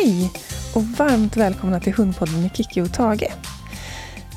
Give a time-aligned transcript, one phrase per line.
[0.00, 0.30] Hej
[0.74, 3.32] och varmt välkomna till Hundpodden med Kiki och Tage.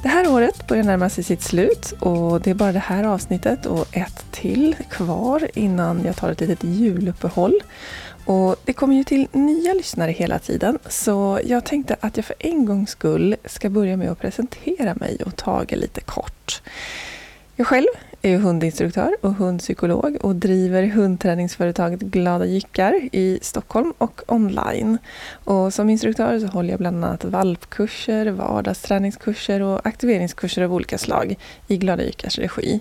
[0.03, 3.65] Det här året börjar närma sig sitt slut och det är bara det här avsnittet
[3.65, 7.59] och ett till kvar innan jag tar ett litet juluppehåll.
[8.26, 12.35] Och det kommer ju till nya lyssnare hela tiden så jag tänkte att jag för
[12.39, 16.62] en gångs skull ska börja med att presentera mig och Tage lite kort.
[17.55, 17.88] Jag själv
[18.22, 24.98] är hundinstruktör och hundpsykolog och driver hundträningsföretaget Glada Jyckar i Stockholm och online.
[25.44, 31.36] Och som instruktör så håller jag bland annat valpkurser, vardagsträningskurser och aktiveringskurser av olika slag
[31.68, 32.80] i Glada Jyckars regi.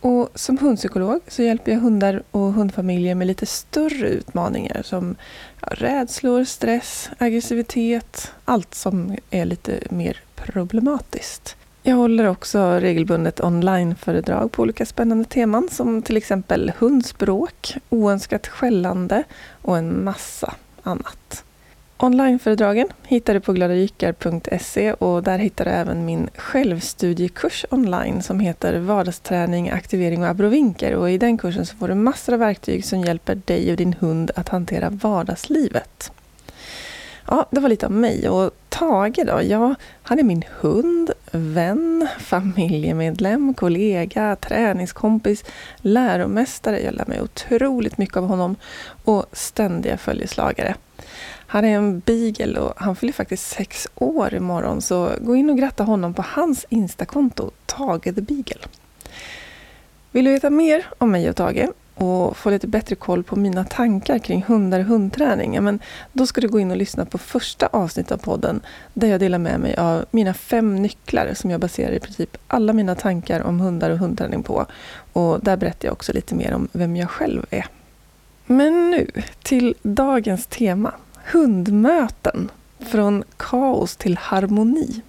[0.00, 5.16] Och som hundpsykolog så hjälper jag hundar och hundfamiljer med lite större utmaningar som
[5.60, 11.56] rädslor, stress, aggressivitet, allt som är lite mer problematiskt.
[11.88, 19.22] Jag håller också regelbundet onlineföredrag på olika spännande teman som till exempel hundspråk, oönskat skällande
[19.62, 21.44] och en massa annat.
[21.96, 28.78] Onlineföredragen hittar du på gladajyckar.se och där hittar du även min självstudiekurs online som heter
[28.78, 33.00] Vardagsträning, aktivering och abrovinker och i den kursen så får du massor av verktyg som
[33.00, 36.12] hjälper dig och din hund att hantera vardagslivet.
[37.28, 38.28] Ja, det var lite om mig.
[38.28, 39.40] Och Tage då?
[39.42, 45.44] Ja, han är min hund, vän, familjemedlem, kollega, träningskompis,
[45.76, 46.80] läromästare.
[46.80, 48.56] Jag lär mig otroligt mycket av honom
[49.04, 50.74] och ständiga följeslagare.
[51.46, 55.58] Han är en beagle och han fyller faktiskt sex år imorgon så gå in och
[55.58, 58.60] gratta honom på hans instakonto, Tage the Beagle.
[60.10, 63.64] Vill du veta mer om mig och Tage och få lite bättre koll på mina
[63.64, 65.78] tankar kring hundar och hundträning, ja, men
[66.12, 68.60] då ska du gå in och lyssna på första avsnittet av podden
[68.94, 72.72] där jag delar med mig av mina fem nycklar som jag baserar i princip alla
[72.72, 74.66] mina tankar om hundar och hundträning på.
[75.12, 77.66] Och där berättar jag också lite mer om vem jag själv är.
[78.46, 79.10] Men nu
[79.42, 80.92] till dagens tema.
[81.32, 82.50] Hundmöten.
[82.78, 85.02] Från kaos till harmoni.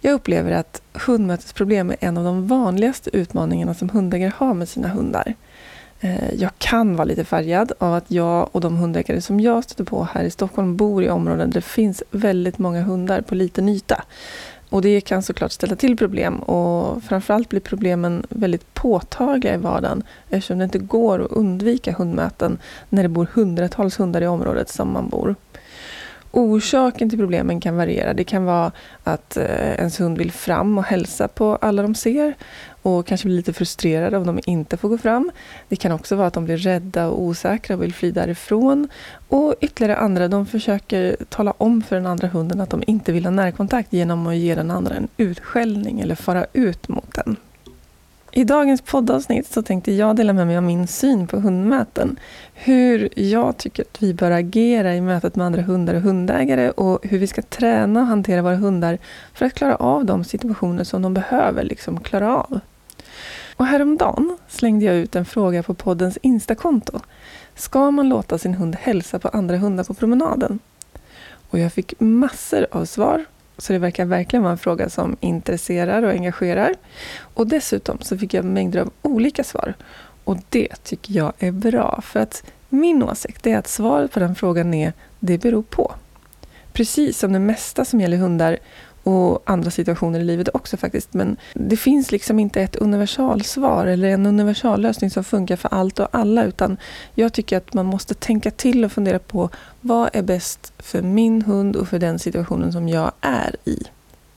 [0.00, 4.88] Jag upplever att hundmötesproblem är en av de vanligaste utmaningarna som hundägare har med sina
[4.88, 5.34] hundar.
[6.00, 9.84] Eh, jag kan vara lite färgad av att jag och de hundägare som jag stöter
[9.84, 13.68] på här i Stockholm bor i områden där det finns väldigt många hundar på liten
[13.68, 14.04] yta.
[14.70, 20.02] Och det kan såklart ställa till problem och framförallt blir problemen väldigt påtagliga i vardagen
[20.28, 22.58] eftersom det inte går att undvika hundmöten
[22.88, 25.34] när det bor hundratals hundar i området som man bor.
[26.36, 28.14] Orsaken till problemen kan variera.
[28.14, 28.72] Det kan vara
[29.04, 32.34] att eh, ens hund vill fram och hälsa på alla de ser
[32.82, 35.30] och kanske blir lite frustrerade om de inte får gå fram.
[35.68, 38.88] Det kan också vara att de blir rädda och osäkra och vill fly därifrån.
[39.28, 43.24] Och ytterligare andra, de försöker tala om för den andra hunden att de inte vill
[43.24, 47.36] ha närkontakt genom att ge den andra en utskällning eller fara ut mot den.
[48.36, 52.18] I dagens poddavsnitt så tänkte jag dela med mig av min syn på hundmöten.
[52.54, 57.06] Hur jag tycker att vi bör agera i mötet med andra hundar och hundägare och
[57.06, 58.98] hur vi ska träna och hantera våra hundar
[59.34, 62.60] för att klara av de situationer som de behöver liksom klara av.
[63.56, 67.00] Och häromdagen slängde jag ut en fråga på poddens Instakonto.
[67.54, 70.58] Ska man låta sin hund hälsa på andra hundar på promenaden?
[71.50, 73.24] Och jag fick massor av svar
[73.58, 76.74] så det verkar verkligen vara en fråga som intresserar och engagerar.
[77.18, 79.74] Och dessutom så fick jag mängder av olika svar.
[80.24, 82.00] Och det tycker jag är bra.
[82.04, 85.94] För att min åsikt är att svaret på den frågan är det beror på.
[86.72, 88.58] Precis som det mesta som gäller hundar
[89.06, 91.14] och andra situationer i livet också faktiskt.
[91.14, 96.08] Men det finns liksom inte ett universalsvar eller en universallösning som funkar för allt och
[96.10, 96.44] alla.
[96.44, 96.76] Utan
[97.14, 99.50] jag tycker att man måste tänka till och fundera på
[99.80, 103.82] vad är bäst för min hund och för den situationen som jag är i.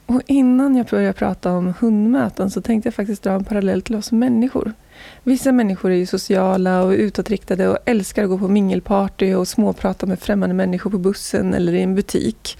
[0.05, 3.95] Och innan jag börjar prata om hundmöten så tänkte jag faktiskt dra en parallell till
[3.95, 4.73] oss människor.
[5.23, 10.05] Vissa människor är ju sociala och utåtriktade och älskar att gå på mingelparty och småprata
[10.05, 12.57] med främmande människor på bussen eller i en butik.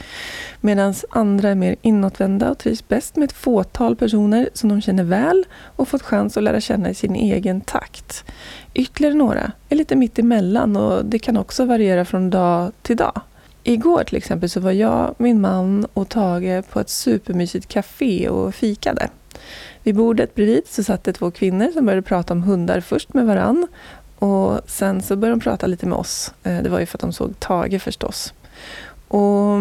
[0.62, 5.04] Medan andra är mer inåtvända och trivs bäst med ett fåtal personer som de känner
[5.04, 8.26] väl och fått chans att lära känna i sin egen takt.
[8.74, 13.22] Ytterligare några är lite mitt emellan och det kan också variera från dag till dag.
[13.64, 18.56] Igår till exempel så var jag, min man och Tage på ett supermysigt café och
[18.56, 19.10] fikade.
[19.90, 23.26] Vid bordet bredvid så satt det två kvinnor som började prata om hundar först med
[23.26, 23.68] varann
[24.20, 26.34] och sen så började de prata lite med oss.
[26.44, 28.34] Eh, det var ju för att de såg Tage förstås.
[29.08, 29.58] Och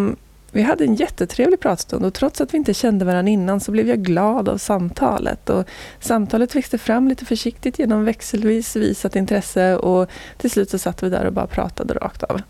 [0.52, 3.88] vi hade en jättetrevlig pratstund och trots att vi inte kände varandra innan så blev
[3.88, 5.50] jag glad av samtalet.
[5.50, 5.64] Och
[6.00, 11.10] samtalet växte fram lite försiktigt genom växelvis visat intresse och till slut så satt vi
[11.10, 12.40] där och bara pratade rakt av.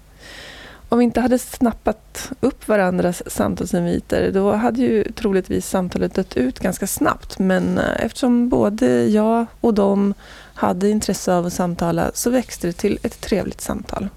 [0.90, 6.58] Om vi inte hade snappat upp varandras samtalsinviter då hade ju troligtvis samtalet dött ut
[6.58, 7.38] ganska snabbt.
[7.38, 10.14] Men eh, eftersom både jag och de
[10.54, 14.08] hade intresse av att samtala så växte det till ett trevligt samtal.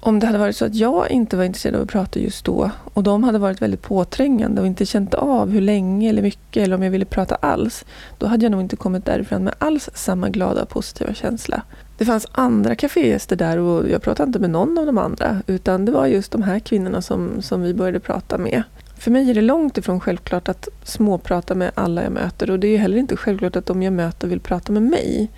[0.00, 2.70] om det hade varit så att jag inte var intresserad av att prata just då
[2.94, 6.76] och de hade varit väldigt påträngande och inte känt av hur länge eller mycket eller
[6.76, 7.84] om jag ville prata alls,
[8.18, 11.62] då hade jag nog inte kommit därifrån med alls samma glada och positiva känsla.
[11.98, 15.84] Det fanns andra kafégäster där och jag pratade inte med någon av de andra utan
[15.84, 18.62] det var just de här kvinnorna som, som vi började prata med.
[18.98, 22.68] För mig är det långt ifrån självklart att småprata med alla jag möter och det
[22.68, 25.30] är heller inte självklart att de jag möter vill prata med mig.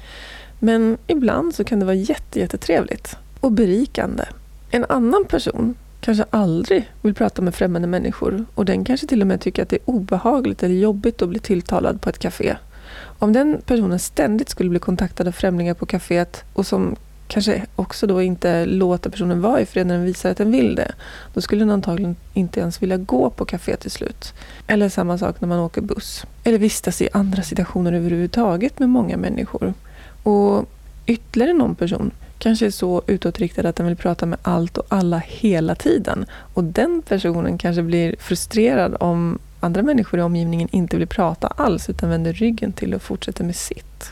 [0.58, 1.96] Men ibland så kan det vara
[2.32, 4.24] jättetrevligt och berikande.
[4.70, 9.26] En annan person kanske aldrig vill prata med främmande människor och den kanske till och
[9.26, 12.56] med tycker att det är obehagligt eller jobbigt att bli tilltalad på ett café.
[13.18, 16.96] Om den personen ständigt skulle bli kontaktad av främlingar på kaféet och som
[17.28, 20.74] kanske också då inte låter personen vara i fred när den visar att den vill
[20.74, 20.92] det,
[21.34, 24.34] då skulle den antagligen inte ens vilja gå på kaféet till slut.
[24.66, 26.24] Eller samma sak när man åker buss.
[26.44, 29.74] Eller vistas i andra situationer överhuvudtaget med många människor.
[30.22, 30.68] Och
[31.06, 35.18] ytterligare någon person kanske är så utåtriktad att den vill prata med allt och alla
[35.18, 36.26] hela tiden.
[36.54, 41.90] Och den personen kanske blir frustrerad om andra människor i omgivningen inte vill prata alls
[41.90, 44.10] utan vänder ryggen till och fortsätter med sitt.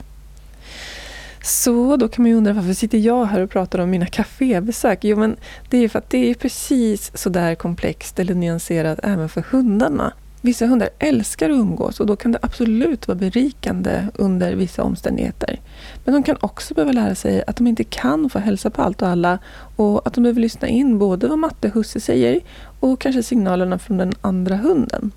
[1.42, 4.98] Så då kan man ju undra varför sitter jag här och pratar om mina kafébesök?
[5.04, 5.36] Jo, men
[5.70, 10.12] det är för att det är precis sådär komplext eller nyanserat även för hundarna.
[10.40, 15.60] Vissa hundar älskar att umgås och då kan det absolut vara berikande under vissa omständigheter.
[16.04, 19.02] Men de kan också behöva lära sig att de inte kan få hälsa på allt
[19.02, 19.38] och alla
[19.76, 22.40] och att de behöver lyssna in både vad matte och husse säger
[22.80, 25.12] och kanske signalerna från den andra hunden.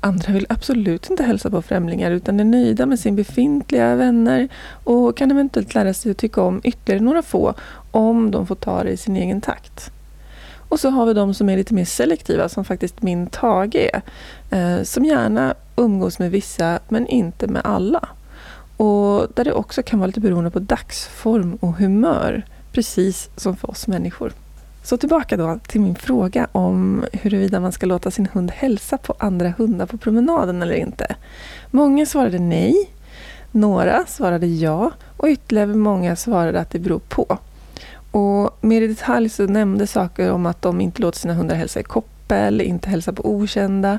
[0.00, 4.48] Andra vill absolut inte hälsa på främlingar utan är nöjda med sin befintliga vänner
[4.84, 7.54] och kan eventuellt lära sig att tycka om ytterligare några få
[7.90, 9.90] om de får ta det i sin egen takt.
[10.68, 14.02] Och så har vi de som är lite mer selektiva, som faktiskt min Tage är.
[14.50, 18.08] Eh, som gärna umgås med vissa, men inte med alla.
[18.76, 22.42] Och där det också kan vara lite beroende på dagsform och humör,
[22.72, 24.32] precis som för oss människor.
[24.88, 29.14] Så tillbaka då till min fråga om huruvida man ska låta sin hund hälsa på
[29.18, 31.16] andra hundar på promenaden eller inte.
[31.70, 32.74] Många svarade nej,
[33.50, 37.38] några svarade ja och ytterligare många svarade att det beror på.
[38.10, 41.80] Och mer i detalj så nämnde saker om att de inte låter sina hundar hälsa
[41.80, 43.98] i koppel, inte hälsa på okända,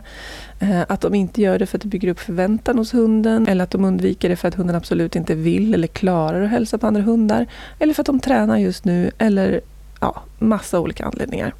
[0.59, 3.63] eh, att de inte gör det för att det bygger upp förväntan hos hunden, eller
[3.63, 6.87] att de undviker det för att hunden absolut inte vill eller klarar att hälsa på
[6.87, 7.45] andra hundar,
[7.79, 9.61] eller för att de tränar just nu, eller
[9.99, 11.53] ja, massa olika anledningar.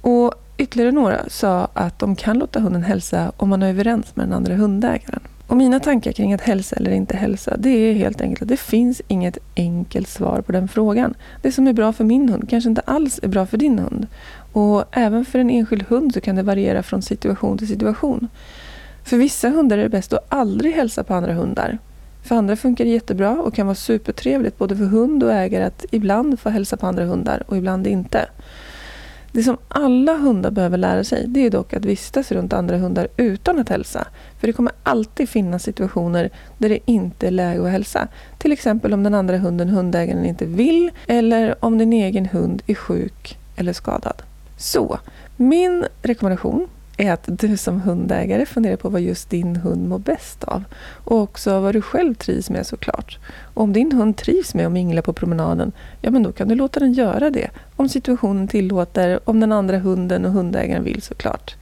[0.00, 4.26] Och ytterligare några sa att de kan låta hunden hälsa om man är överens med
[4.26, 5.20] den andra hundägaren.
[5.46, 8.56] Och mina tankar kring att hälsa eller inte hälsa, det är helt enkelt att det
[8.56, 11.14] finns inget enkelt svar på den frågan.
[11.42, 14.06] Det som är bra för min hund kanske inte alls är bra för din hund.
[14.52, 18.28] Och även för en enskild hund så kan det variera från situation till situation.
[19.04, 21.78] För vissa hundar är det bäst att aldrig hälsa på andra hundar.
[22.24, 25.84] För andra funkar det jättebra och kan vara supertrevligt både för hund och ägare att
[25.90, 28.28] ibland få hälsa på andra hundar och ibland inte.
[29.32, 33.08] Det som alla hundar behöver lära sig det är dock att vistas runt andra hundar
[33.16, 34.06] utan att hälsa.
[34.40, 38.08] För det kommer alltid finnas situationer där det inte är läge att hälsa.
[38.38, 42.74] Till exempel om den andra hunden, hundägaren, inte vill eller om din egen hund är
[42.74, 44.22] sjuk eller skadad.
[44.56, 44.98] Så,
[45.36, 50.44] min rekommendation är att du som hundägare funderar på vad just din hund mår bäst
[50.44, 50.64] av.
[51.04, 53.18] Och också vad du själv trivs med såklart.
[53.54, 56.54] Och om din hund trivs med att mingla på promenaden, ja men då kan du
[56.54, 57.50] låta den göra det.
[57.76, 61.56] Om situationen tillåter, om den andra hunden och hundägaren vill såklart.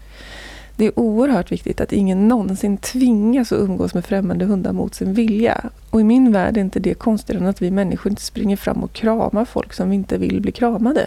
[0.77, 5.15] Det är oerhört viktigt att ingen någonsin tvingas att umgås med främmande hundar mot sin
[5.15, 5.65] vilja.
[5.91, 8.85] Och i min värld är inte det konstigare än att vi människor inte springer fram
[8.85, 11.07] och kramar folk som vi inte vill bli kramade.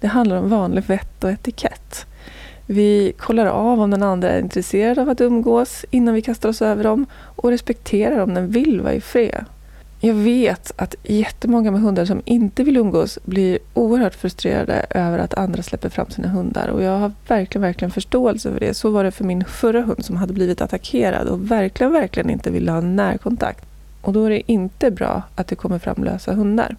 [0.00, 2.06] Det handlar om vanlig vett och etikett.
[2.70, 6.62] Vi kollar av om den andra är intresserad av att umgås innan vi kastar oss
[6.62, 9.44] över dem och respekterar om den vill vara i fred.
[10.00, 15.34] Jag vet att jättemånga med hundar som inte vill umgås blir oerhört frustrerade över att
[15.34, 18.74] andra släpper fram sina hundar och jag har verkligen, verkligen förståelse för det.
[18.74, 22.50] Så var det för min förra hund som hade blivit attackerad och verkligen, verkligen inte
[22.50, 23.64] ville ha närkontakt.
[24.00, 26.76] Och då är det inte bra att det kommer fram lösa hundar.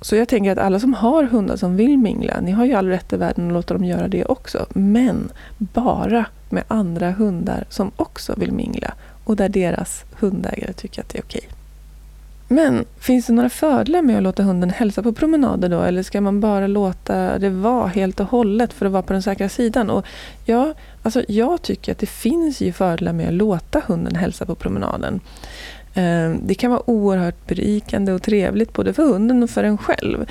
[0.00, 2.88] Så jag tänker att alla som har hundar som vill mingla, ni har ju all
[2.88, 4.66] rätt i världen att låta dem göra det också.
[4.74, 11.08] Men bara med andra hundar som också vill mingla och där deras hundägare tycker att
[11.08, 11.48] det är okej.
[12.48, 15.82] Men finns det några fördelar med att låta hunden hälsa på promenader då?
[15.82, 19.22] Eller ska man bara låta det vara helt och hållet för att vara på den
[19.22, 19.90] säkra sidan?
[19.90, 20.06] Och
[20.44, 24.54] ja, alltså jag tycker att det finns ju fördelar med att låta hunden hälsa på
[24.54, 25.20] promenaden.
[25.96, 30.26] Eh, det kan vara oerhört berikande och trevligt både för hunden och för en själv.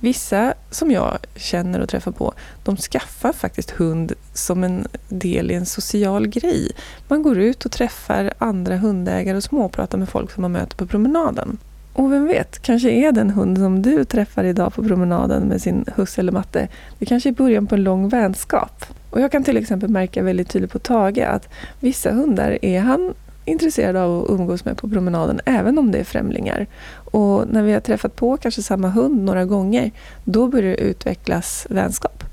[0.00, 2.32] Vissa som jag känner och träffar på,
[2.64, 6.70] de skaffar faktiskt hund som en del i en social grej.
[7.08, 10.86] Man går ut och träffar andra hundägare och småpratar med folk som man möter på
[10.86, 11.58] promenaden.
[11.92, 15.84] Och vem vet, kanske är den hund som du träffar idag på promenaden med sin
[15.96, 18.84] husse eller matte, det kanske är början på en lång vänskap.
[19.10, 21.48] Och jag kan till exempel märka väldigt tydligt på Tage att
[21.80, 26.04] vissa hundar är han intresserade av att umgås med på promenaden, även om det är
[26.04, 26.66] främlingar.
[26.92, 29.90] Och när vi har träffat på kanske samma hund några gånger,
[30.24, 32.24] då börjar det utvecklas vänskap.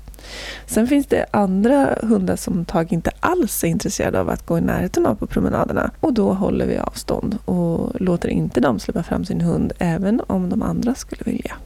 [0.66, 4.60] Sen finns det andra hundar som Tag inte alls är intresserade av att gå i
[4.60, 5.90] närheten av på promenaderna.
[6.00, 10.48] Och då håller vi avstånd och låter inte dem släppa fram sin hund, även om
[10.48, 11.56] de andra skulle vilja.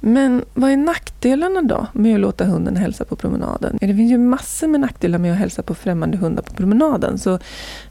[0.00, 3.78] Men vad är nackdelarna då med att låta hunden hälsa på promenaden?
[3.80, 7.18] Det finns ju massor med nackdelar med att hälsa på främmande hundar på promenaden.
[7.18, 7.38] Så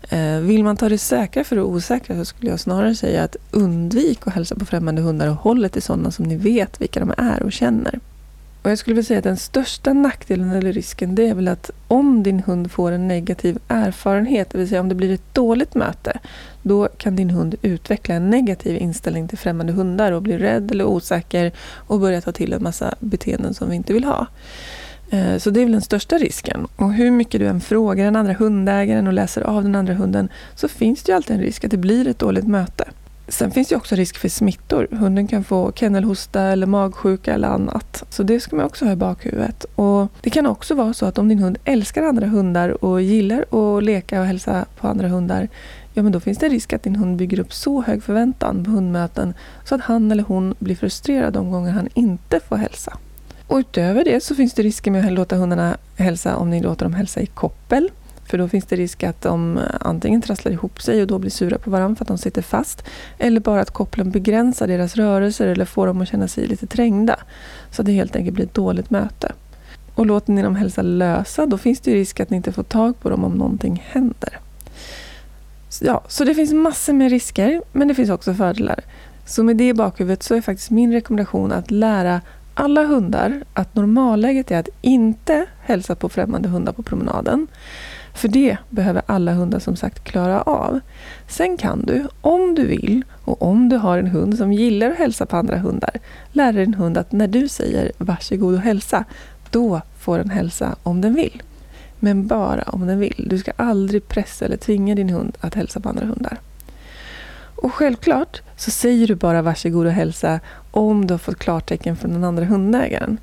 [0.10, 3.36] eh, vill man ta det säkra för det osäkra så skulle jag snarare säga att
[3.52, 7.00] undvik att hälsa på främmande hundar och håll er till sådana som ni vet vilka
[7.00, 8.00] de är och känner.
[8.62, 11.72] Och jag skulle vilja säga att den största nackdelen eller risken det är väl att
[11.88, 15.76] om din hund får en negativ erfarenhet, det vill säga om det blir ett dåligt
[15.76, 16.20] möte,
[16.62, 20.86] då kan din hund utveckla en negativ inställning till främmande hundar och bli rädd eller
[20.86, 24.28] osäker och börja ta till en massa beteenden som vi inte vill ha.
[25.10, 26.68] Eh, så det är väl den största risken.
[26.76, 30.30] Och hur mycket du än frågar den andra hundägaren och läser av den andra hunden
[30.56, 32.86] så finns det ju alltid en risk att det blir ett dåligt möte.
[33.30, 34.88] Sen finns det också risk för smittor.
[34.92, 38.04] Hunden kan få kennelhosta eller magsjuka eller annat.
[38.10, 39.66] Så det ska man också ha i bakhuvudet.
[39.76, 43.46] Och det kan också vara så att om din hund älskar andra hundar och gillar
[43.52, 45.48] att leka och hälsa på andra hundar,
[45.94, 48.72] ja men då finns det risk att din hund bygger upp så hög förväntan på
[48.72, 49.34] hundmöten
[49.66, 52.98] så att han eller hon blir frustrerad de gånger han inte får hälsa.
[53.48, 56.86] Och utöver det så finns det risker med att låta hundarna hälsa om ni låter
[56.86, 57.90] dem hälsa i koppel.
[58.28, 61.58] För då finns det risk att de antingen trasslar ihop sig och då blir sura
[61.58, 62.84] på varandra för att de sitter fast.
[63.18, 67.16] Eller bara att kopplen begränsar deras rörelser eller får dem att känna sig lite trängda.
[67.72, 69.32] Så det helt enkelt blir ett dåligt möte.
[69.96, 73.00] Och låter ni dem hälsa lösa, då finns det risk att ni inte får tag
[73.00, 74.40] på dem om någonting händer.
[75.82, 78.80] Ja, så det finns massor med risker, men det finns också fördelar.
[79.26, 82.22] Så med det i bakhuvudet så är faktiskt min rekommendation att lära
[82.54, 87.48] alla hundar att normalläget är att inte hälsa på främmande hundar på promenaden.
[88.18, 90.80] För det behöver alla hundar som sagt klara av.
[91.28, 94.98] Sen kan du, om du vill och om du har en hund som gillar att
[94.98, 95.92] hälsa på andra hundar,
[96.32, 99.06] lära din hund att när du säger varsågod och hälsa,
[99.50, 101.44] då får den hälsa om den vill.
[102.00, 103.28] Men bara om den vill.
[103.30, 106.38] Du ska aldrig pressa eller tvinga din hund att hälsa på andra hundar.
[107.56, 110.40] Och självklart så säger du bara varsågod och hälsa
[110.72, 113.18] om du har fått klartecken från den andra hundägaren.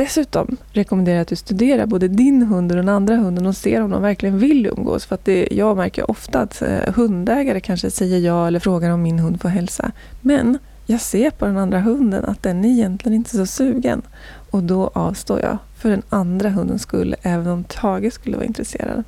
[0.00, 3.82] Dessutom rekommenderar jag att du studerar både din hund och den andra hunden och ser
[3.82, 5.04] om de verkligen vill umgås.
[5.04, 9.02] För att det, jag märker ofta att eh, hundägare kanske säger ja eller frågar om
[9.02, 9.92] min hund får hälsa.
[10.20, 14.02] Men jag ser på den andra hunden att den är egentligen inte så sugen.
[14.50, 19.04] Och då avstår jag för den andra hundens skull, även om Tage skulle vara intresserad.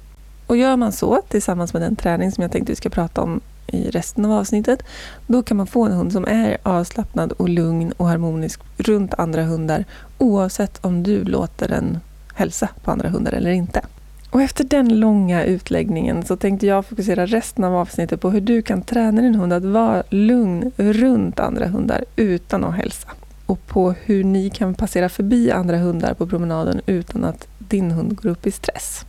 [0.47, 3.41] Och gör man så, tillsammans med den träning som jag tänkte vi ska prata om
[3.66, 4.83] i resten av avsnittet,
[5.26, 9.42] då kan man få en hund som är avslappnad och lugn och harmonisk runt andra
[9.42, 9.85] hundar
[10.19, 11.99] oavsett om du låter den
[12.35, 13.83] hälsa på andra hundar eller inte.
[14.31, 18.62] Och efter den långa utläggningen så tänkte jag fokusera resten av avsnittet på hur du
[18.62, 23.09] kan träna din hund att vara lugn runt andra hundar utan att hälsa.
[23.47, 28.16] Och på hur ni kan passera förbi andra hundar på promenaden utan att din hund
[28.16, 29.04] går upp i stress.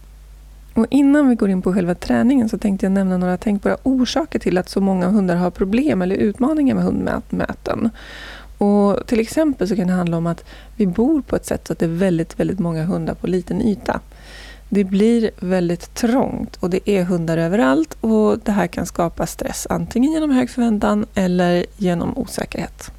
[0.74, 4.40] Och innan vi går in på själva träningen så tänkte jag nämna några tänkbara orsaker
[4.40, 7.90] till att så många hundar har problem eller utmaningar med hundmöten.
[8.58, 11.74] Och till exempel så kan det handla om att vi bor på ett sätt så
[11.74, 14.00] att det är väldigt, väldigt många hundar på liten yta.
[14.70, 19.68] Det blir väldigt trångt och det är hundar överallt och det här kan skapa stress
[19.70, 22.92] antingen genom hög förväntan eller genom osäkerhet.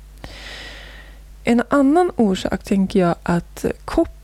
[1.44, 3.64] En annan orsak tänker jag att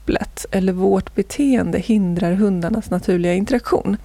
[0.00, 3.96] kopplet eller vårt beteende hindrar hundarnas naturliga interaktion.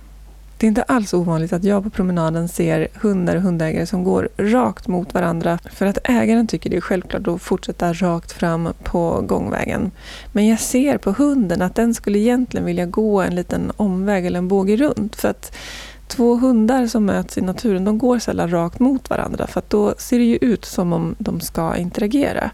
[0.58, 4.30] Det är inte alls ovanligt att jag på promenaden ser hundar och hundägare som går
[4.38, 9.22] rakt mot varandra för att ägaren tycker det är självklart att fortsätta rakt fram på
[9.28, 9.92] gångvägen.
[10.32, 14.40] Men jag ser på hunden att den skulle egentligen vilja gå en liten omväg eller
[14.40, 15.56] en båge runt för att
[16.08, 19.96] två hundar som möts i naturen de går sällan rakt mot varandra för att då
[19.98, 22.52] ser det ju ut som om de ska interagera.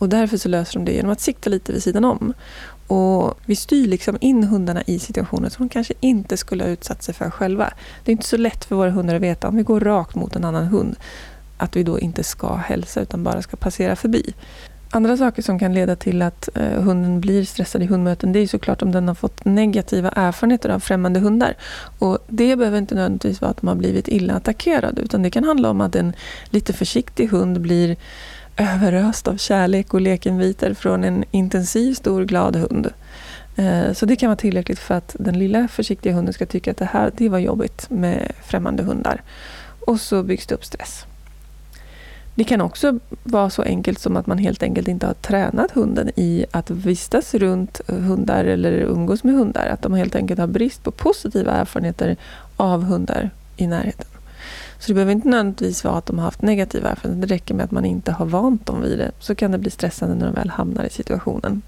[0.00, 2.34] Och därför så löser de det genom att sikta lite vid sidan om.
[2.86, 7.02] Och vi styr liksom in hundarna i situationer som de kanske inte skulle ha utsatt
[7.02, 7.72] sig för själva.
[8.04, 10.36] Det är inte så lätt för våra hundar att veta om vi går rakt mot
[10.36, 10.96] en annan hund
[11.56, 14.34] att vi då inte ska hälsa utan bara ska passera förbi.
[14.92, 18.46] Andra saker som kan leda till att eh, hunden blir stressad i hundmöten det är
[18.46, 21.54] såklart om den har fått negativa erfarenheter av främmande hundar.
[21.98, 25.44] Och Det behöver inte nödvändigtvis vara att de har blivit illa attackerade utan det kan
[25.44, 26.12] handla om att en
[26.50, 27.96] lite försiktig hund blir
[28.60, 32.92] överöst av kärlek och lekenviter från en intensiv, stor, glad hund.
[33.56, 36.76] Eh, så det kan vara tillräckligt för att den lilla försiktiga hunden ska tycka att
[36.76, 39.22] det här det var jobbigt med främmande hundar.
[39.86, 41.04] Och så byggs det upp stress.
[42.34, 46.10] Det kan också vara så enkelt som att man helt enkelt inte har tränat hunden
[46.16, 49.66] i att vistas runt hundar eller umgås med hundar.
[49.66, 52.16] Att de helt enkelt har brist på positiva erfarenheter
[52.56, 54.06] av hundar i närheten.
[54.80, 57.26] Så det behöver inte nödvändigtvis vara att de har haft negativa erfarenheter.
[57.26, 59.10] Det räcker med att man inte har vant dem vid det.
[59.18, 61.62] Så kan det bli stressande när de väl hamnar i situationen.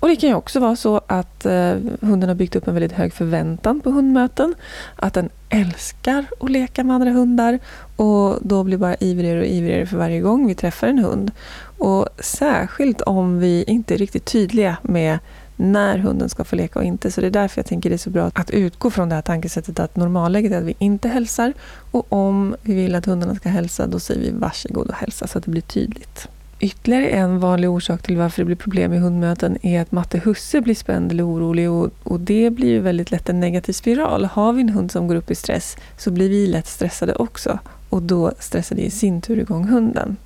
[0.00, 2.92] Och Det kan ju också vara så att eh, hunden har byggt upp en väldigt
[2.92, 4.54] hög förväntan på hundmöten.
[4.96, 7.58] Att den älskar att leka med andra hundar
[7.96, 11.30] och då blir bara ivrigare och ivrigare för varje gång vi träffar en hund.
[11.78, 15.18] Och Särskilt om vi inte är riktigt tydliga med
[15.56, 17.10] när hunden ska få leka och inte.
[17.10, 19.22] Så det är därför jag tänker det är så bra att utgå från det här
[19.22, 21.52] tankesättet att normalläget är att vi inte hälsar
[21.90, 25.38] och om vi vill att hundarna ska hälsa då säger vi varsågod och hälsa så
[25.38, 26.28] att det blir tydligt.
[26.60, 30.60] Ytterligare en vanlig orsak till varför det blir problem i hundmöten är att matte husse
[30.60, 34.24] blir spänd eller orolig och, och det blir ju väldigt lätt en negativ spiral.
[34.24, 37.58] Har vi en hund som går upp i stress så blir vi lätt stressade också
[37.90, 40.16] och då stressar det i sin tur igång hunden.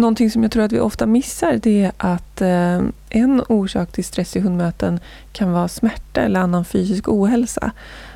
[0.00, 4.04] Någonting som jag tror att vi ofta missar det är att eh, en orsak till
[4.04, 5.00] stress i hundmöten
[5.32, 7.72] kan vara smärta eller annan fysisk ohälsa.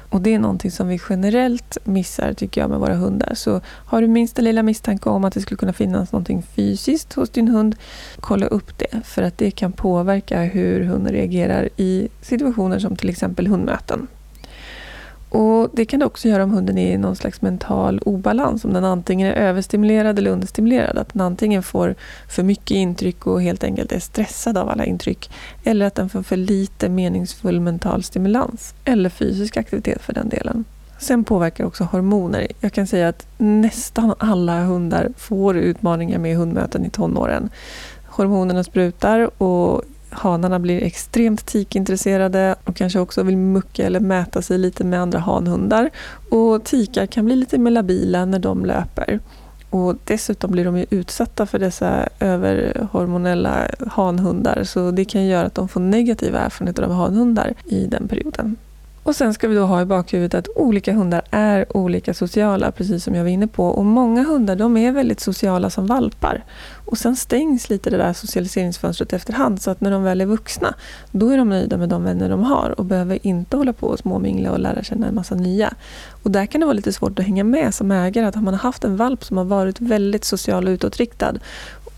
[0.08, 3.34] Och Det är någonting som vi generellt missar tycker jag med våra hundar.
[3.34, 7.30] Så har du minsta lilla misstanke om att det skulle kunna finnas någonting fysiskt hos
[7.30, 7.76] din hund,
[8.20, 9.00] kolla upp det.
[9.04, 14.06] För att det kan påverka hur hunden reagerar i situationer som till exempel hundmöten.
[15.34, 18.64] Och Det kan det också göra om hunden är i någon slags mental obalans.
[18.64, 20.98] Om den antingen är överstimulerad eller understimulerad.
[20.98, 21.94] Att den antingen får
[22.28, 25.30] för mycket intryck och helt enkelt är stressad av alla intryck.
[25.64, 28.74] Eller att den får för lite meningsfull mental stimulans.
[28.84, 30.64] Eller fysisk aktivitet för den delen.
[30.98, 32.46] Sen påverkar också hormoner.
[32.60, 37.50] Jag kan säga att nästan alla hundar får utmaningar med hundmöten i tonåren.
[38.06, 39.82] Hormonerna sprutar och
[40.14, 45.18] hanarna blir extremt tikintresserade och kanske också vill mucka eller mäta sig lite med andra
[45.18, 45.90] hanhundar.
[46.30, 49.20] Och tikar kan bli lite mer labila när de löper.
[49.70, 55.54] Och dessutom blir de ju utsatta för dessa överhormonella hanhundar så det kan göra att
[55.54, 58.56] de får negativa erfarenheter av hanhundar i den perioden.
[59.04, 63.04] Och sen ska vi då ha i bakhuvudet att olika hundar är olika sociala, precis
[63.04, 63.66] som jag var inne på.
[63.66, 66.44] Och många hundar de är väldigt sociala som valpar.
[66.84, 70.74] Och sen stängs lite det där socialiseringsfönstret efterhand, så att när de väl är vuxna,
[71.10, 73.98] då är de nöjda med de vänner de har och behöver inte hålla på och
[73.98, 75.74] småmingla och lära känna en massa nya.
[76.22, 78.54] Och där kan det vara lite svårt att hänga med som ägare, att har man
[78.54, 81.34] haft en valp som har varit väldigt social och utåtriktad,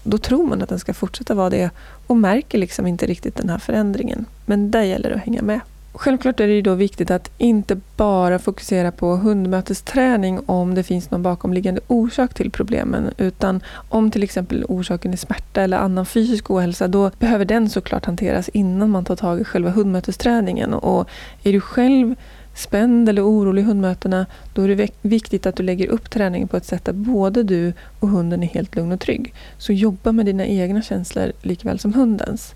[0.03, 1.71] då tror man att den ska fortsätta vara det
[2.07, 4.25] och märker liksom inte riktigt den här förändringen.
[4.47, 5.61] Men där gäller det att hänga med.
[5.99, 11.23] Självklart är det då viktigt att inte bara fokusera på hundmötesträning om det finns någon
[11.23, 13.11] bakomliggande orsak till problemen.
[13.19, 18.05] Utan om till exempel orsaken är smärta eller annan fysisk ohälsa, då behöver den såklart
[18.05, 20.75] hanteras innan man tar tag i själva hundmötesträningen.
[20.75, 21.09] Och
[21.43, 22.15] är du själv
[22.55, 26.57] spänd eller orolig i hundmötena, då är det viktigt att du lägger upp träningen på
[26.57, 29.35] ett sätt där både du och hunden är helt lugn och trygg.
[29.59, 32.55] Så jobba med dina egna känslor likväl som hundens.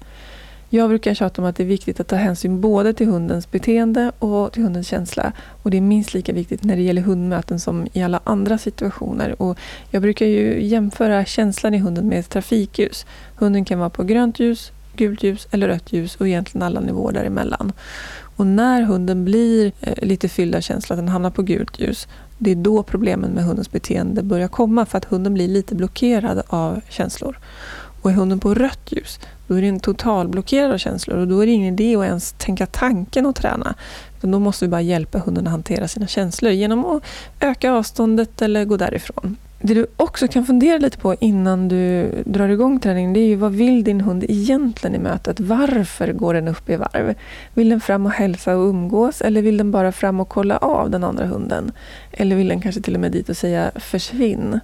[0.73, 4.13] Jag brukar tjata om att det är viktigt att ta hänsyn både till hundens beteende
[4.19, 5.33] och till hundens känsla.
[5.63, 9.43] Och Det är minst lika viktigt när det gäller hundmöten som i alla andra situationer.
[9.43, 9.59] Och
[9.91, 13.07] jag brukar ju jämföra känslan i hunden med ett trafikljus.
[13.37, 17.13] Hunden kan vara på grönt ljus, gult ljus eller rött ljus och egentligen alla nivåer
[17.13, 17.73] däremellan.
[18.37, 22.09] Och när hunden blir eh, lite fylld av känsla, att den hamnar på gult ljus,
[22.39, 26.43] det är då problemen med hundens beteende börjar komma för att hunden blir lite blockerad
[26.47, 27.39] av känslor.
[28.03, 31.47] Och är hunden på rött ljus, då är den totalblockerad av känslor och då är
[31.47, 33.75] det ingen idé att ens tänka tanken att träna.
[34.19, 37.03] Utan då måste vi bara hjälpa hunden att hantera sina känslor genom att
[37.41, 39.37] öka avståndet eller gå därifrån.
[39.63, 43.37] Det du också kan fundera lite på innan du drar igång träningen det är ju
[43.37, 45.41] vad vill din hund egentligen i mötet?
[45.41, 47.15] Varför går den upp i varv?
[47.55, 50.91] Vill den fram och hälsa och umgås eller vill den bara fram och kolla av
[50.91, 51.73] den andra hunden?
[52.13, 54.61] Eller vill den kanske till och med dit och säga försvinn?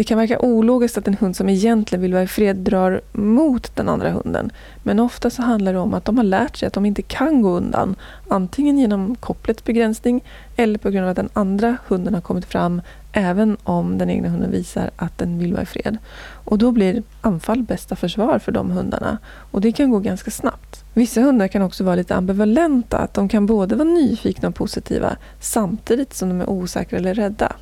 [0.00, 3.76] Det kan verka ologiskt att en hund som egentligen vill vara i fred drar mot
[3.76, 4.50] den andra hunden.
[4.82, 7.42] Men ofta så handlar det om att de har lärt sig att de inte kan
[7.42, 7.94] gå undan.
[8.28, 10.24] Antingen genom kopplets begränsning
[10.56, 12.82] eller på grund av att den andra hunden har kommit fram
[13.12, 15.98] även om den egna hunden visar att den vill vara i fred.
[16.44, 19.18] Och då blir anfall bästa försvar för de hundarna.
[19.50, 20.84] Och det kan gå ganska snabbt.
[20.94, 22.98] Vissa hundar kan också vara lite ambivalenta.
[22.98, 27.56] Att de kan både vara nyfikna och positiva samtidigt som de är osäkra eller rädda.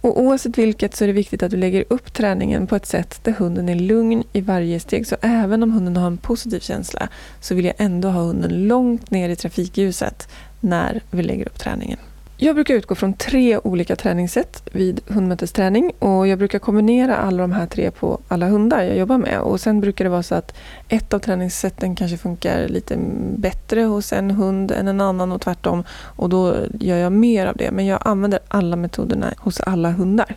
[0.00, 3.20] Och oavsett vilket så är det viktigt att du lägger upp träningen på ett sätt
[3.22, 5.06] där hunden är lugn i varje steg.
[5.06, 7.08] Så även om hunden har en positiv känsla
[7.40, 10.28] så vill jag ändå ha hunden långt ner i trafikljuset
[10.60, 11.98] när vi lägger upp träningen.
[12.40, 17.52] Jag brukar utgå från tre olika träningssätt vid hundmötesträning och jag brukar kombinera alla de
[17.52, 19.40] här tre på alla hundar jag jobbar med.
[19.40, 20.56] Och Sen brukar det vara så att
[20.88, 22.98] ett av träningssätten kanske funkar lite
[23.36, 25.84] bättre hos en hund än en annan och tvärtom.
[25.90, 27.70] Och Då gör jag mer av det.
[27.70, 30.36] Men jag använder alla metoderna hos alla hundar.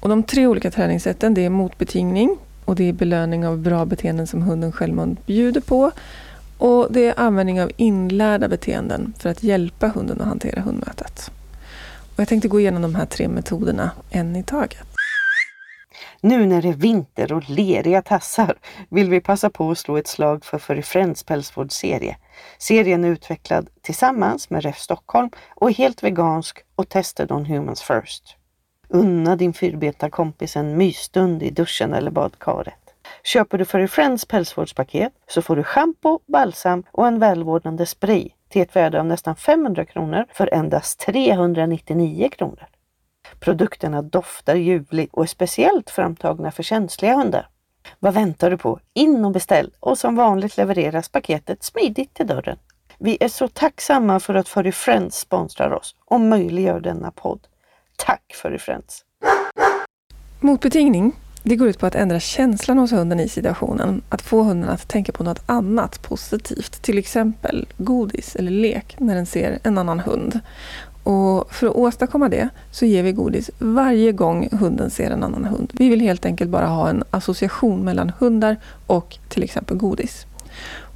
[0.00, 4.26] Och de tre olika träningssätten det är motbetingning och det är belöning av bra beteenden
[4.26, 5.90] som hunden självmant bjuder på.
[6.58, 11.30] Och det är användning av inlärda beteenden för att hjälpa hunden att hantera hundmötet.
[12.20, 14.86] Och jag tänkte gå igenom de här tre metoderna en i taget.
[16.20, 20.06] Nu när det är vinter och leriga tassar vill vi passa på att slå ett
[20.06, 22.16] slag för Furry Friends pälsvårdsserie.
[22.58, 27.82] Serien är utvecklad tillsammans med REF Stockholm och är helt vegansk och tested on humans
[27.82, 28.36] first.
[28.88, 32.94] Unna din fyrbenta kompis en mysstund i duschen eller badkaret.
[33.24, 38.62] Köper du Furry Friends pälsvårdspaket så får du schampo, balsam och en välvårdande spray till
[38.62, 42.66] ett värde av nästan 500 kronor för endast 399 kronor.
[43.40, 47.48] Produkterna doftar ljuvligt och är speciellt framtagna för känsliga hundar.
[47.98, 48.80] Vad väntar du på?
[48.94, 52.58] In och beställ och som vanligt levereras paketet smidigt till dörren.
[52.98, 57.40] Vi är så tacksamma för att Furry Friends sponsrar oss och möjliggör denna podd.
[57.96, 59.04] Tack Furry Friends!
[60.40, 64.02] Motbetingning det går ut på att ändra känslan hos hunden i situationen.
[64.08, 66.82] Att få hunden att tänka på något annat positivt.
[66.82, 70.40] Till exempel godis eller lek när den ser en annan hund.
[71.02, 75.44] Och för att åstadkomma det så ger vi godis varje gång hunden ser en annan
[75.44, 75.72] hund.
[75.74, 80.26] Vi vill helt enkelt bara ha en association mellan hundar och till exempel godis.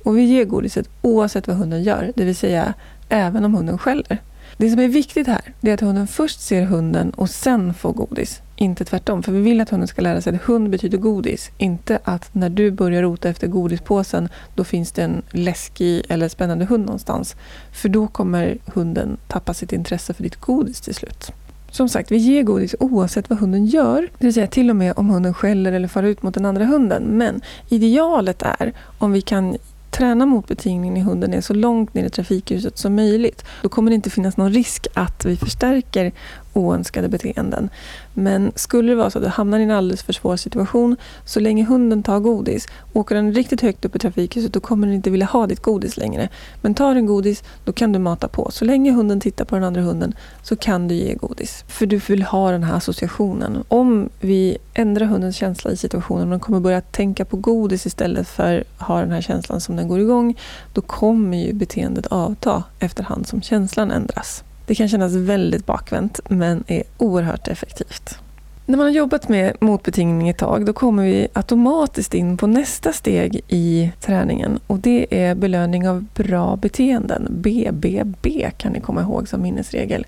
[0.05, 2.75] Och vi ger godiset oavsett vad hunden gör, det vill säga
[3.09, 4.19] även om hunden skäller.
[4.57, 8.41] Det som är viktigt här är att hunden först ser hunden och sen får godis.
[8.57, 11.51] Inte tvärtom, för vi vill att hunden ska lära sig att hund betyder godis.
[11.59, 16.65] Inte att när du börjar rota efter godispåsen, då finns det en läskig eller spännande
[16.65, 17.37] hund någonstans.
[17.73, 21.33] För då kommer hunden tappa sitt intresse för ditt godis till slut.
[21.71, 24.09] Som sagt, vi ger godis oavsett vad hunden gör.
[24.19, 26.65] Det vill säga till och med om hunden skäller eller far ut mot den andra
[26.65, 27.03] hunden.
[27.03, 29.57] Men idealet är om vi kan
[29.91, 33.45] träna motbetingningen i hunden är så långt ner i trafikljuset som möjligt.
[33.63, 36.13] Då kommer det inte finnas någon risk att vi förstärker
[36.55, 37.71] oönskade beteenden.
[38.15, 41.41] Men skulle det vara så att du hamnar i en alldeles för svår situation, så
[41.41, 45.11] länge hunden tar godis, åker den riktigt högt upp i trafikljuset, då kommer den inte
[45.11, 46.29] vilja ha ditt godis längre.
[46.63, 48.51] Men tar den godis, då kan du mata på.
[48.51, 51.65] Så länge hunden tittar på den andra hunden, så kan du ge godis.
[51.69, 53.65] För du vill ha den här associationen.
[53.69, 58.29] Om vi ändrar hundens känsla i situationen, och den kommer börja tänka på godis istället
[58.29, 60.39] för att ha den här känslan som den går igång,
[60.73, 64.45] då kommer ju beteendet avta efterhand som känslan ändras.
[64.67, 68.19] Det kan kännas väldigt bakvänt, men är oerhört effektivt.
[68.67, 72.93] När man har jobbat med motbetingning ett tag, då kommer vi automatiskt in på nästa
[72.93, 74.61] steg i träningen.
[74.67, 77.27] Och det är belöning av bra beteenden.
[77.31, 80.07] BBB kan ni komma ihåg som minnesregel.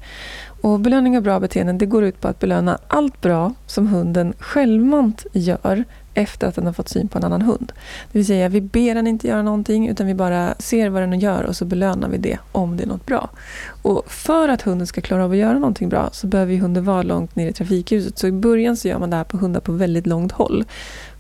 [0.63, 4.33] Och belöning av bra beteenden det går ut på att belöna allt bra som hunden
[4.39, 5.85] självmant gör
[6.17, 7.73] efter att den har fått syn på en annan hund.
[8.13, 11.21] Det vill säga, vi ber den inte göra någonting utan vi bara ser vad den
[11.21, 13.31] gör och så belönar vi det om det är något bra.
[13.83, 17.03] Och för att hunden ska klara av att göra någonting bra så behöver hunden vara
[17.03, 18.19] långt ner i trafikljuset.
[18.19, 20.65] Så i början så gör man det här på hundar på väldigt långt håll.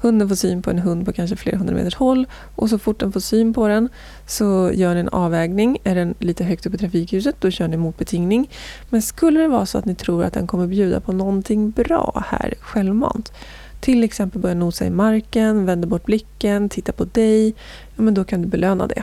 [0.00, 3.00] Hunden får syn på en hund på kanske flera hundra meters håll och så fort
[3.00, 3.88] den får syn på den
[4.26, 5.78] så gör ni en avvägning.
[5.84, 8.50] Är den lite högt upp i trafikljuset då kör ni motbetingning.
[8.90, 12.24] Men skulle det vara så att ni tror att den kommer bjuda på någonting bra
[12.26, 13.32] här självmant
[13.80, 17.48] till exempel börja nosa i marken, vända bort blicken, titta på dig,
[17.96, 19.02] ja, men då kan du belöna det.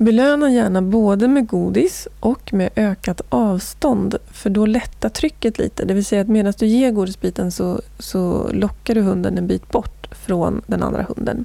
[0.00, 5.84] Belöna gärna både med godis och med ökat avstånd, för då lättar trycket lite.
[5.84, 9.70] Det vill säga att medan du ger godisbiten så, så lockar du hunden en bit
[9.70, 11.44] bort från den andra hunden.